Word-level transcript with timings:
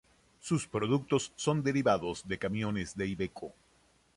Sus 0.41 0.65
productos 0.67 1.31
son 1.35 1.61
derivados 1.61 2.27
de 2.27 2.39
camiones 2.39 2.97
de 2.97 3.05
Iveco. 3.05 3.53